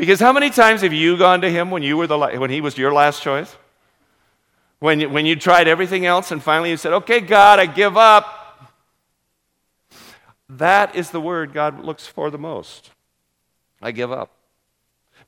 [0.00, 2.62] Because how many times have you gone to him when, you were the, when he
[2.62, 3.54] was your last choice?
[4.78, 7.98] When you, when you tried everything else and finally you said, okay, God, I give
[7.98, 8.72] up.
[10.48, 12.92] That is the word God looks for the most.
[13.82, 14.30] I give up.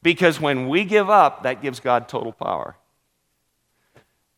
[0.02, 2.76] Because when we give up, that gives God total power.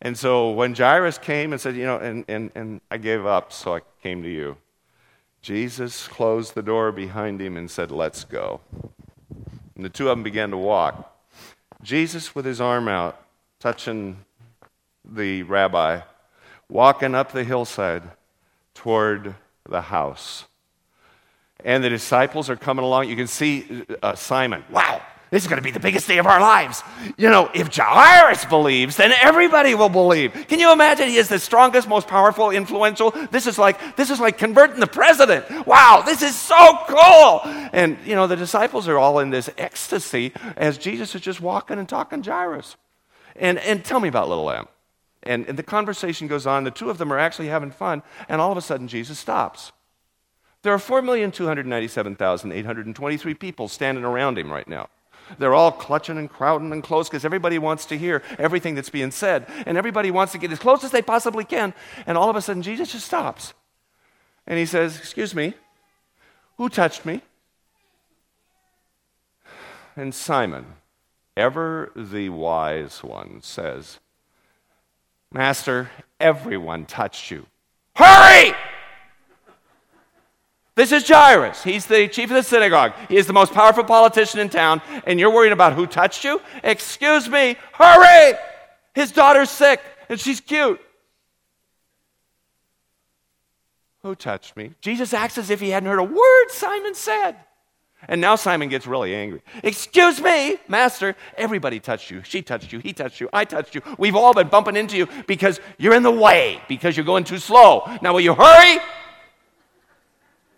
[0.02, 3.52] And so when Jairus came and said, You know, and, and, and I gave up,
[3.52, 4.56] so I came to you,
[5.42, 8.62] Jesus closed the door behind him and said, Let's go.
[9.76, 11.10] And the two of them began to walk.
[11.82, 13.20] Jesus, with his arm out,
[13.60, 14.24] touching
[15.04, 16.00] the rabbi,
[16.68, 18.02] walking up the hillside
[18.74, 19.34] toward
[19.68, 20.44] the house.
[21.64, 23.08] And the disciples are coming along.
[23.08, 24.64] You can see uh, Simon.
[24.70, 25.02] Wow,
[25.34, 26.84] this is going to be the biggest day of our lives.
[27.16, 30.32] You know, if Jairus believes, then everybody will believe.
[30.46, 31.08] Can you imagine?
[31.08, 33.10] He is the strongest, most powerful, influential.
[33.32, 35.66] This is like this is like converting the president.
[35.66, 37.40] Wow, this is so cool.
[37.72, 41.80] And you know, the disciples are all in this ecstasy as Jesus is just walking
[41.80, 42.76] and talking Jairus.
[43.34, 44.68] And and tell me about little lamb.
[45.24, 46.62] And, and the conversation goes on.
[46.62, 49.72] The two of them are actually having fun, and all of a sudden Jesus stops.
[50.62, 54.90] There are 4,297,823 people standing around him right now.
[55.38, 59.10] They're all clutching and crowding and close because everybody wants to hear everything that's being
[59.10, 59.46] said.
[59.66, 61.74] And everybody wants to get as close as they possibly can.
[62.06, 63.54] And all of a sudden, Jesus just stops.
[64.46, 65.54] And he says, Excuse me,
[66.56, 67.22] who touched me?
[69.96, 70.66] And Simon,
[71.36, 74.00] ever the wise one, says,
[75.32, 77.46] Master, everyone touched you.
[77.96, 78.54] Hurry!
[80.76, 81.62] This is Jairus.
[81.62, 82.94] He's the chief of the synagogue.
[83.08, 86.40] He is the most powerful politician in town, and you're worried about who touched you?
[86.64, 88.36] Excuse me, hurry!
[88.92, 90.80] His daughter's sick, and she's cute.
[94.02, 94.72] Who touched me?
[94.80, 97.36] Jesus acts as if he hadn't heard a word Simon said.
[98.06, 99.42] And now Simon gets really angry.
[99.62, 102.22] Excuse me, master, everybody touched you.
[102.22, 102.80] She touched you.
[102.80, 103.30] He touched you.
[103.32, 103.80] I touched you.
[103.96, 107.38] We've all been bumping into you because you're in the way, because you're going too
[107.38, 107.88] slow.
[108.02, 108.78] Now, will you hurry?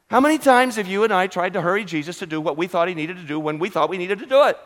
[0.08, 2.66] How many times have you and I tried to hurry Jesus to do what we
[2.66, 4.58] thought he needed to do when we thought we needed to do it?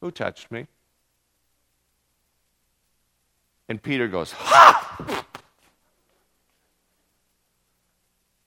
[0.00, 0.66] Who touched me?
[3.68, 5.24] And Peter goes, Ha!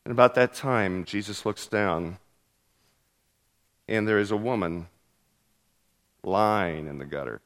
[0.03, 2.17] And about that time, Jesus looks down,
[3.89, 4.88] and there is a woman
[6.23, 7.41] lying in the gutter.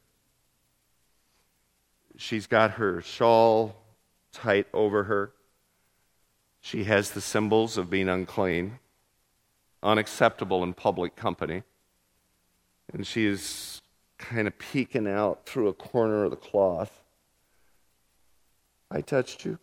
[2.18, 3.76] She's got her shawl
[4.32, 5.32] tight over her.
[6.62, 8.80] She has the symbols of being unclean,
[9.82, 11.64] unacceptable in public company.
[12.94, 13.82] And she is
[14.20, 17.02] kind of peeking out through a corner of the cloth.
[18.92, 19.58] I touched you.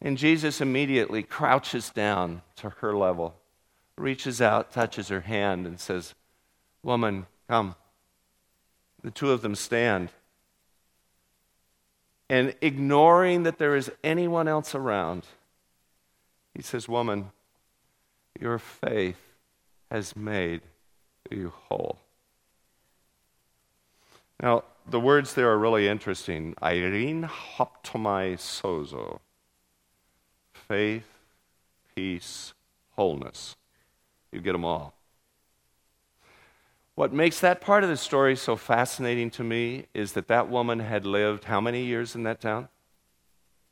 [0.00, 3.36] And Jesus immediately crouches down to her level,
[3.96, 6.14] reaches out, touches her hand, and says,
[6.82, 7.76] Woman, come.
[9.02, 10.10] The two of them stand.
[12.28, 15.24] And ignoring that there is anyone else around,
[16.54, 17.30] he says, Woman,
[18.40, 19.20] your faith
[19.90, 20.62] has made
[21.30, 21.98] you whole.
[24.42, 26.54] Now, the words there are really interesting.
[26.62, 29.20] Irene hoptomai sozo
[30.52, 31.06] faith,
[31.94, 32.54] peace,
[32.96, 33.56] wholeness.
[34.32, 34.95] You get them all.
[36.96, 40.80] What makes that part of the story so fascinating to me is that that woman
[40.80, 42.68] had lived how many years in that town?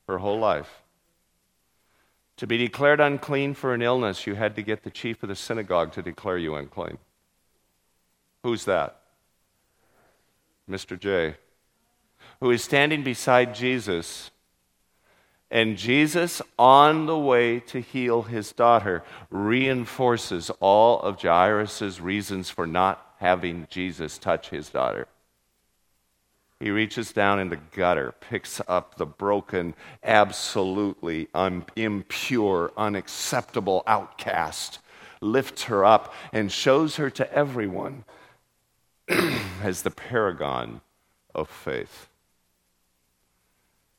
[0.06, 0.82] Her whole life.
[2.36, 5.34] To be declared unclean for an illness, you had to get the chief of the
[5.34, 6.98] synagogue to declare you unclean.
[8.42, 9.00] Who's that?
[10.70, 11.00] Mr.
[11.00, 11.36] J,
[12.40, 14.30] who is standing beside Jesus
[15.50, 22.66] and Jesus, on the way to heal his daughter, reinforces all of Jairus' reasons for
[22.66, 25.08] not having Jesus touch his daughter.
[26.60, 34.78] He reaches down in the gutter, picks up the broken, absolutely un- impure, unacceptable outcast,
[35.22, 38.04] lifts her up, and shows her to everyone
[39.62, 40.82] as the paragon
[41.34, 42.08] of faith.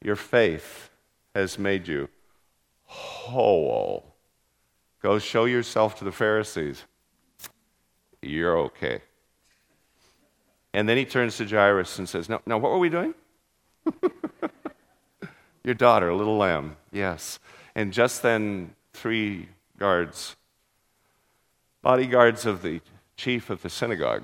[0.03, 0.91] Your faith
[1.33, 2.09] has made you
[2.83, 4.05] whole.
[5.01, 6.83] Go show yourself to the Pharisees.
[8.21, 9.01] You're okay.
[10.75, 13.13] And then he turns to Jairus and says, Now, now what were we doing?
[15.63, 16.75] Your daughter, little lamb.
[16.91, 17.39] Yes.
[17.75, 19.47] And just then, three
[19.79, 20.35] guards,
[21.81, 22.81] bodyguards of the
[23.15, 24.23] chief of the synagogue,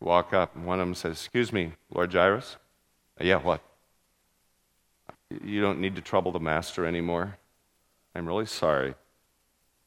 [0.00, 2.56] walk up, and one of them says, Excuse me, Lord Jairus?
[3.20, 3.62] Uh, yeah, what?
[5.44, 7.38] You don't need to trouble the master anymore.
[8.16, 8.96] I'm really sorry,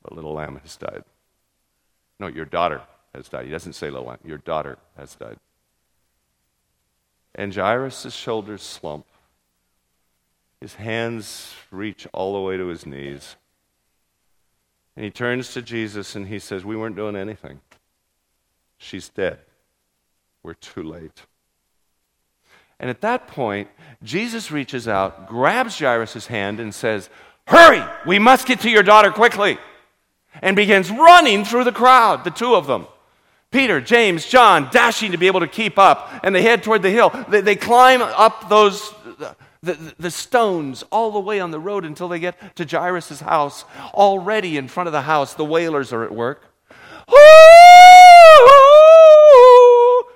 [0.02, 1.04] but little lamb has died.
[2.22, 3.46] No, your daughter has died.
[3.46, 5.38] He doesn't say lamb, your daughter has died.
[7.36, 9.06] And Jairus' shoulders slump.
[10.60, 13.36] His hands reach all the way to his knees.
[14.96, 17.60] And he turns to Jesus and he says, We weren't doing anything.
[18.78, 19.40] She's dead.
[20.44, 21.24] We're too late.
[22.80, 23.70] And at that point,
[24.04, 27.10] Jesus reaches out, grabs Jairus' hand, and says,
[27.48, 29.58] Hurry, we must get to your daughter quickly.
[30.42, 32.88] And begins running through the crowd, the two of them.
[33.54, 36.90] Peter, James, John, dashing to be able to keep up, and they head toward the
[36.90, 37.12] hill.
[37.30, 38.94] They, they climb up those,
[39.62, 43.64] the, the stones all the way on the road until they get to Jairus' house.
[43.94, 46.50] Already in front of the house, the wailers are at work.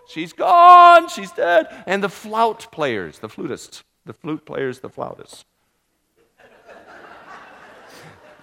[0.10, 1.08] She's gone.
[1.10, 1.68] She's dead.
[1.86, 5.46] And the flout players, the flutists, the flute players, the flautists.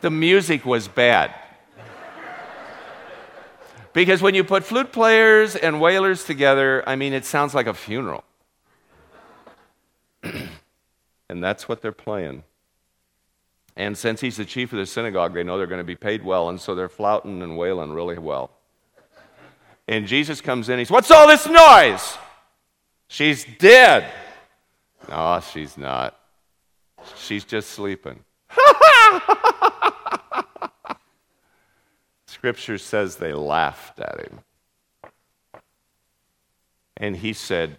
[0.02, 1.34] the music was bad.
[3.94, 7.72] Because when you put flute players and wailers together, I mean, it sounds like a
[7.72, 8.24] funeral.
[10.22, 12.42] and that's what they're playing.
[13.76, 16.24] And since he's the chief of the synagogue, they know they're going to be paid
[16.24, 18.50] well, and so they're flouting and wailing really well.
[19.86, 20.78] And Jesus comes in.
[20.78, 22.18] He says, What's all this noise?
[23.06, 24.10] She's dead.
[25.08, 26.18] No, she's not.
[27.16, 28.24] She's just sleeping.
[32.44, 34.40] Scripture says they laughed at him.
[36.94, 37.78] And he said,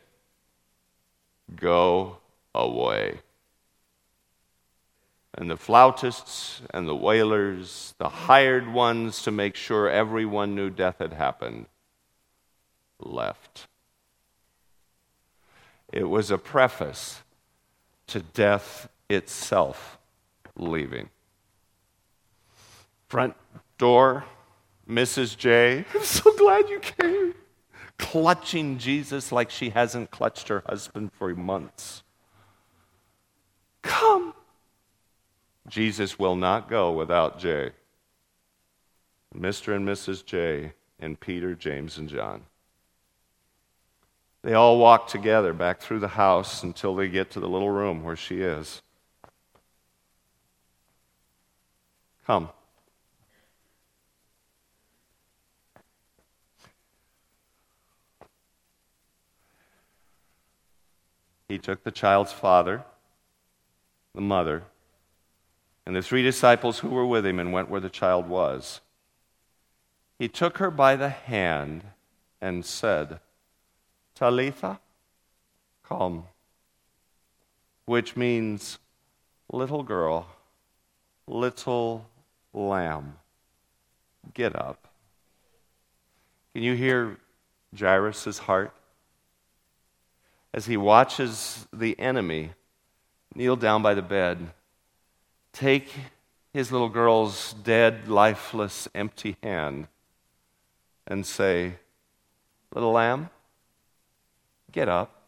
[1.56, 2.18] Go
[2.56, 3.20] away.
[5.36, 10.98] And the flautists and the wailers, the hired ones to make sure everyone knew death
[10.98, 11.68] had happened,
[13.00, 13.68] left.
[15.94, 17.22] It was a preface
[18.08, 20.00] to death itself
[20.58, 21.12] leaving.
[23.08, 23.36] Front
[23.78, 24.26] door,
[24.90, 25.38] Mrs.
[25.38, 25.86] J.
[25.94, 27.34] I'm so glad you came.
[27.98, 32.04] Clutching Jesus like she hasn't clutched her husband for months.
[33.82, 34.34] Come.
[35.68, 37.72] Jesus will not go without J.
[39.36, 39.76] Mr.
[39.76, 40.26] and Mrs.
[40.26, 40.74] J.
[41.00, 42.44] and Peter, James, and John.
[44.44, 48.04] They all walk together back through the house until they get to the little room
[48.04, 48.82] where she is.
[52.28, 52.50] Come.
[61.48, 62.84] He took the child's father,
[64.14, 64.64] the mother,
[65.86, 68.82] and the three disciples who were with him and went where the child was.
[70.18, 71.84] He took her by the hand
[72.42, 73.20] and said,
[74.16, 74.80] Talitha,
[75.84, 76.26] come,
[77.86, 78.80] which means
[79.52, 80.28] little girl,
[81.28, 82.08] little
[82.54, 83.18] lamb,
[84.34, 84.88] get up.
[86.54, 87.18] Can you hear
[87.78, 88.74] Jairus' heart?
[90.56, 92.52] As he watches the enemy
[93.36, 94.52] kneel down by the bed,
[95.52, 95.92] take
[96.54, 99.90] his little girl's dead, lifeless, empty hand
[101.06, 101.74] and say,
[102.74, 103.30] Little lamb,
[104.72, 105.24] get up.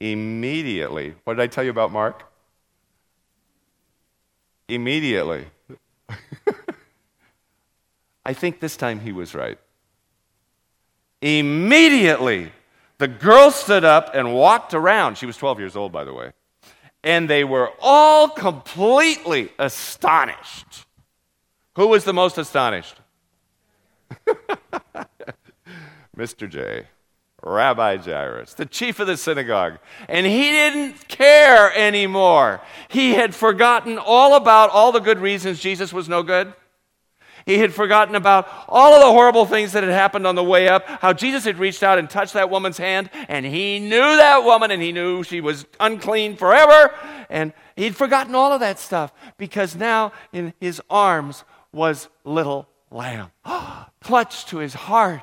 [0.00, 2.24] Immediately, what did I tell you about Mark?
[4.66, 5.44] Immediately.
[8.24, 9.58] I think this time he was right.
[11.20, 12.52] Immediately,
[12.98, 15.18] the girl stood up and walked around.
[15.18, 16.32] She was 12 years old, by the way.
[17.02, 20.86] And they were all completely astonished.
[21.76, 23.00] Who was the most astonished?
[26.16, 26.48] Mr.
[26.48, 26.86] J,
[27.42, 29.78] Rabbi Jairus, the chief of the synagogue.
[30.08, 32.60] And he didn't care anymore.
[32.88, 36.52] He had forgotten all about all the good reasons Jesus was no good.
[37.46, 40.68] He had forgotten about all of the horrible things that had happened on the way
[40.68, 44.44] up, how Jesus had reached out and touched that woman's hand, and he knew that
[44.44, 46.94] woman and he knew she was unclean forever.
[47.30, 53.30] And he'd forgotten all of that stuff because now in his arms was little lamb,
[54.00, 55.22] clutched to his heart.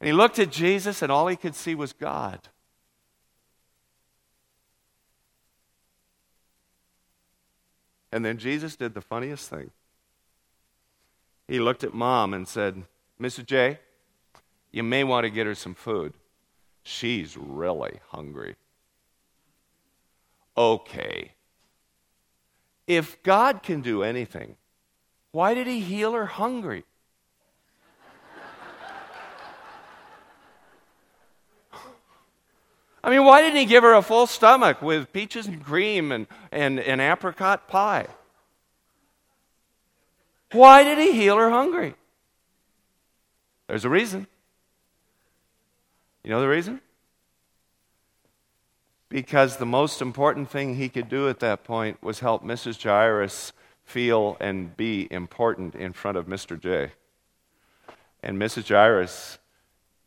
[0.00, 2.48] And he looked at Jesus, and all he could see was God.
[8.12, 9.70] And then Jesus did the funniest thing
[11.48, 12.84] he looked at mom and said,
[13.20, 13.46] Mrs.
[13.46, 13.78] J,
[14.70, 16.12] you may want to get her some food.
[16.82, 18.56] She's really hungry.
[20.56, 21.32] Okay.
[22.86, 24.56] If God can do anything,
[25.32, 26.84] why did he heal her hungry?
[33.02, 36.26] I mean, why didn't he give her a full stomach with peaches and cream and,
[36.52, 38.08] and, and apricot pie?
[40.52, 41.94] Why did he heal her hungry?
[43.66, 44.26] There's a reason.
[46.24, 46.80] You know the reason?
[49.10, 52.82] Because the most important thing he could do at that point was help Mrs.
[52.82, 53.52] Jairus
[53.84, 56.60] feel and be important in front of Mr.
[56.60, 56.92] J.
[58.22, 58.68] And Mrs.
[58.68, 59.38] Jairus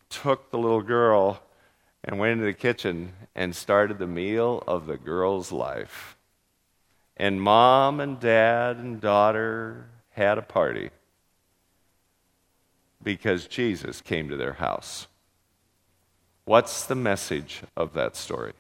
[0.10, 1.42] took the little girl
[2.04, 6.18] and went into the kitchen and started the meal of the girl's life.
[7.18, 10.90] And mom and dad and daughter had a party
[13.04, 15.08] because Jesus came to their house.
[16.46, 18.54] What's the message of that story?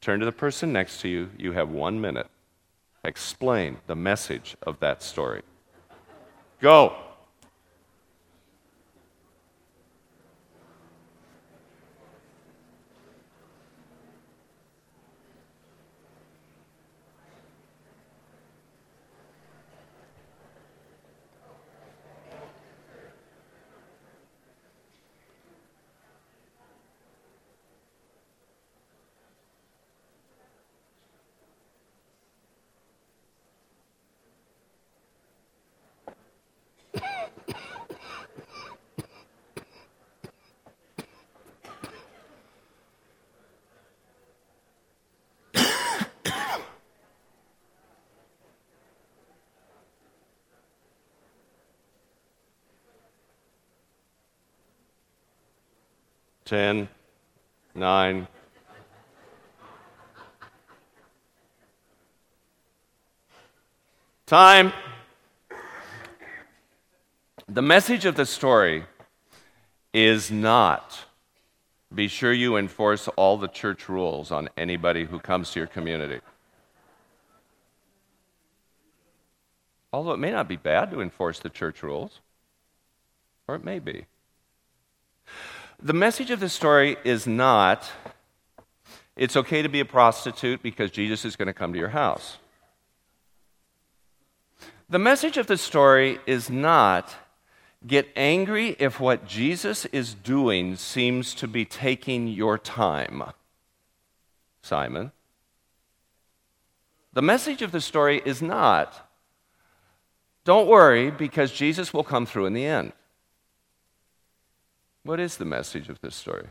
[0.00, 1.30] Turn to the person next to you.
[1.38, 2.26] You have one minute.
[3.04, 5.42] Explain the message of that story.
[6.60, 6.94] Go.
[56.44, 56.88] 10,
[57.74, 58.28] 9.
[64.26, 64.72] Time.
[67.48, 68.84] The message of the story
[69.92, 71.06] is not
[71.94, 76.20] be sure you enforce all the church rules on anybody who comes to your community.
[79.92, 82.20] Although it may not be bad to enforce the church rules,
[83.46, 84.06] or it may be.
[85.84, 87.90] The message of the story is not
[89.16, 92.38] it's okay to be a prostitute because Jesus is going to come to your house.
[94.88, 97.14] The message of the story is not
[97.86, 103.22] get angry if what Jesus is doing seems to be taking your time.
[104.62, 105.12] Simon.
[107.12, 109.06] The message of the story is not
[110.44, 112.92] don't worry because Jesus will come through in the end.
[115.04, 116.48] What is the message of this story?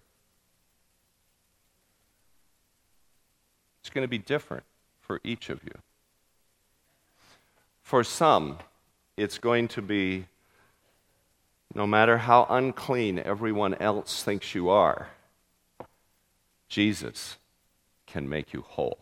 [3.82, 4.64] It's going to be different
[5.02, 5.74] for each of you.
[7.82, 8.60] For some,
[9.18, 10.28] it's going to be
[11.76, 15.10] no matter how unclean everyone else thinks you are,
[16.70, 17.38] Jesus
[18.06, 19.00] can make you whole.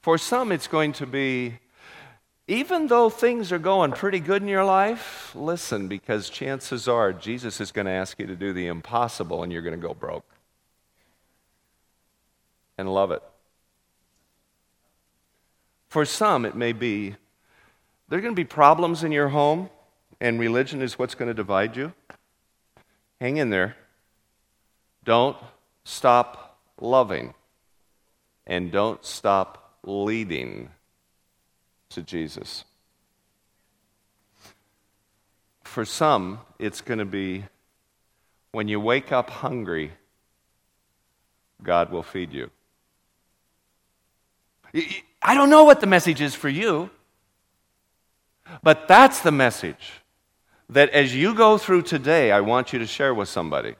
[0.00, 1.58] For some, it's going to be
[2.50, 7.60] even though things are going pretty good in your life, listen, because chances are Jesus
[7.60, 10.24] is going to ask you to do the impossible and you're going to go broke.
[12.76, 13.22] And love it.
[15.90, 17.14] For some, it may be
[18.08, 19.70] there are going to be problems in your home,
[20.20, 21.92] and religion is what's going to divide you.
[23.20, 23.76] Hang in there.
[25.04, 25.36] Don't
[25.84, 27.34] stop loving,
[28.44, 30.70] and don't stop leading
[31.90, 32.64] to Jesus.
[35.64, 37.44] For some, it's going to be
[38.52, 39.92] when you wake up hungry,
[41.62, 42.50] God will feed you.
[45.22, 46.90] I don't know what the message is for you,
[48.62, 50.00] but that's the message
[50.68, 53.74] that as you go through today, I want you to share with somebody.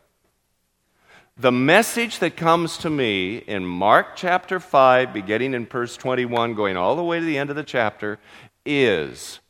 [1.41, 6.77] The message that comes to me in Mark chapter 5, beginning in verse 21, going
[6.77, 8.19] all the way to the end of the chapter,
[8.67, 9.41] is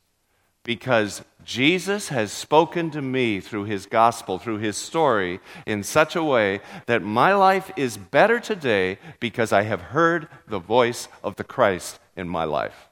[0.62, 6.22] because Jesus has spoken to me through his gospel, through his story, in such a
[6.22, 11.44] way that my life is better today because I have heard the voice of the
[11.44, 12.88] Christ in my life.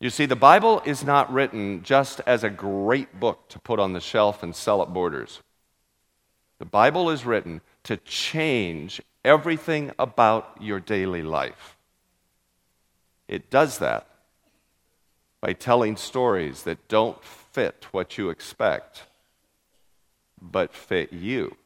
[0.00, 3.92] You see, the Bible is not written just as a great book to put on
[3.92, 5.42] the shelf and sell at borders.
[6.58, 11.76] The Bible is written to change everything about your daily life.
[13.28, 14.06] It does that
[15.40, 19.02] by telling stories that don't fit what you expect,
[20.40, 21.56] but fit you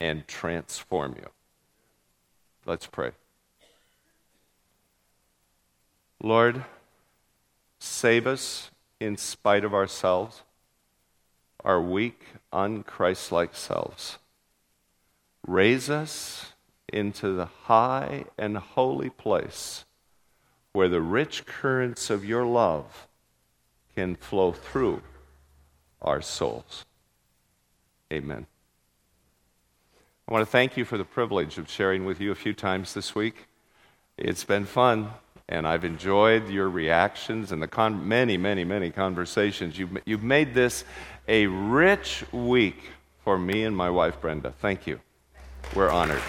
[0.00, 1.28] and transform you.
[2.66, 3.12] Let's pray.
[6.22, 6.64] Lord,
[7.78, 8.70] save us
[9.00, 10.42] in spite of ourselves
[11.64, 14.18] our weak, unchristlike selves.
[15.46, 16.52] Raise us
[16.92, 19.84] into the high and holy place
[20.72, 23.06] where the rich currents of your love
[23.94, 25.02] can flow through
[26.00, 26.84] our souls.
[28.12, 28.46] Amen.
[30.28, 32.94] I want to thank you for the privilege of sharing with you a few times
[32.94, 33.48] this week.
[34.16, 35.10] It's been fun,
[35.48, 39.78] and I've enjoyed your reactions and the con- many, many, many conversations.
[39.78, 40.84] You've, you've made this
[41.28, 42.90] a rich week
[43.24, 44.52] for me and my wife, Brenda.
[44.60, 45.00] Thank you.
[45.74, 46.22] We're honored.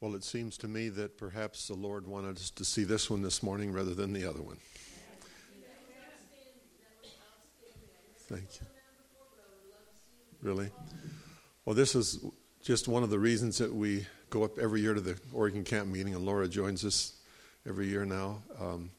[0.00, 3.20] Well, it seems to me that perhaps the Lord wanted us to see this one
[3.20, 4.56] this morning rather than the other one.
[8.28, 8.79] Thank you.
[10.42, 10.70] Really?
[11.66, 12.24] Well, this is
[12.62, 15.88] just one of the reasons that we go up every year to the Oregon Camp
[15.88, 17.12] meeting, and Laura joins us
[17.68, 18.42] every year now.
[18.58, 18.90] Um,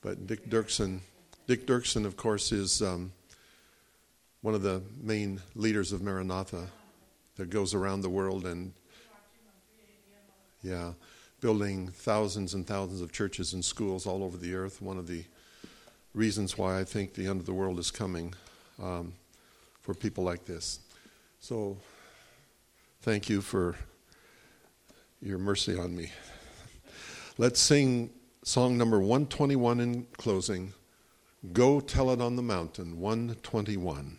[0.00, 1.00] but Dick Duerksen,
[1.46, 3.12] Dick Duerksen, of course, is um,
[4.40, 6.68] one of the main leaders of Maranatha
[7.36, 8.72] that goes around the world and,
[10.62, 10.92] yeah,
[11.42, 14.80] building thousands and thousands of churches and schools all over the earth.
[14.80, 15.24] One of the
[16.14, 18.34] reasons why I think the end of the world is coming
[18.82, 19.12] um,
[19.90, 20.78] for people like this.
[21.40, 21.76] So,
[23.02, 23.74] thank you for
[25.20, 26.12] your mercy on me.
[27.38, 28.10] Let's sing
[28.44, 30.72] song number 121 in closing.
[31.52, 34.18] Go tell it on the mountain, 121.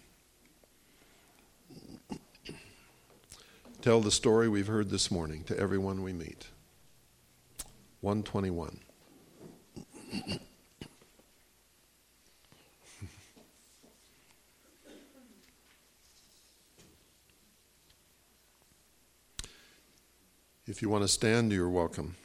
[3.82, 6.48] Tell the story we've heard this morning to everyone we meet.
[8.02, 8.78] 121.
[20.72, 22.16] If you want to stand, you're welcome.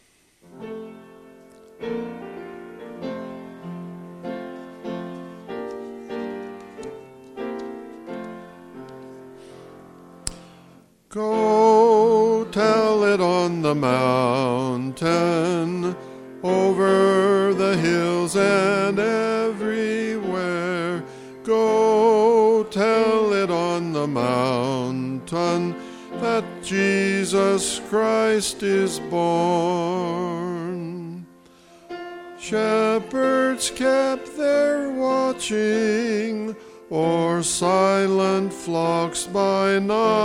[37.43, 40.16] Silent flocks by night.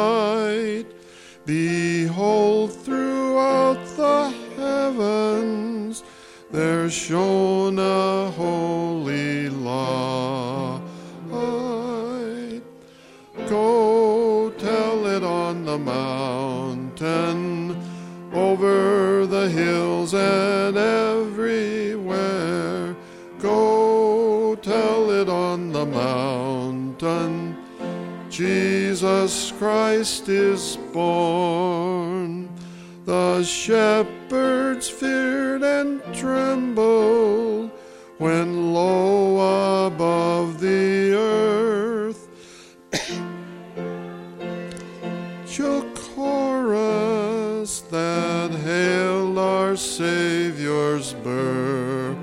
[49.71, 52.17] Our Savior's birth.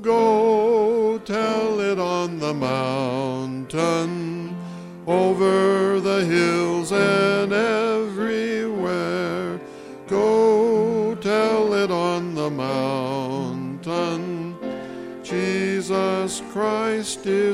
[0.00, 4.56] Go tell it on the mountain,
[5.08, 9.60] over the hills and everywhere.
[10.06, 14.56] Go tell it on the mountain,
[15.24, 17.49] Jesus Christ is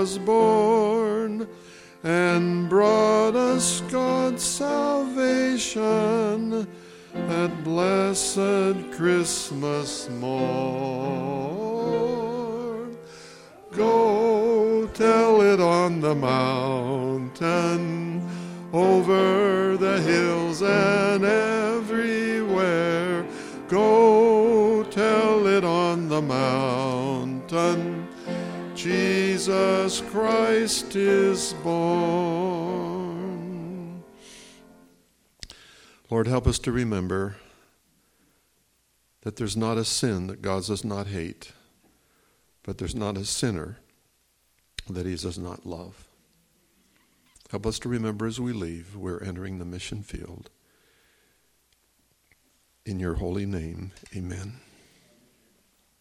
[0.00, 1.46] was born
[2.02, 5.86] and brought us God's salvation
[7.12, 10.40] that blessed Christmas morn.
[13.72, 18.26] Go tell it on the mountain,
[18.72, 23.26] over the hills and everywhere.
[23.68, 27.99] Go tell it on the mountain,
[28.82, 32.72] Jesus Christ is born.
[36.08, 37.36] Lord, help us to remember
[39.20, 41.52] that there's not a sin that God does not hate,
[42.62, 43.80] but there's not a sinner
[44.88, 46.08] that he does not love.
[47.50, 50.48] Help us to remember as we leave, we're entering the mission field.
[52.86, 54.54] In your holy name, amen.